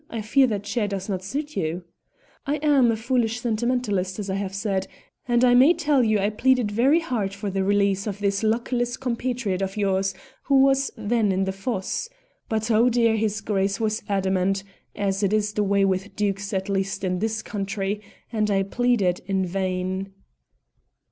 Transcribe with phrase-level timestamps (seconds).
[0.09, 1.83] I fear that chair does not suit you)
[2.47, 4.87] I am a foolish sentimentalist, as I have said,
[5.27, 8.97] and I may tell you I pleaded very hard for the release of this luckless
[8.97, 12.09] compatriot of yours who was then in the fosse.
[12.49, 13.15] But, oh dear!
[13.15, 14.63] his Grace was adamant,
[14.95, 18.01] as is the way with dukes, at least in this country,
[18.33, 20.13] and I pleaded in vain."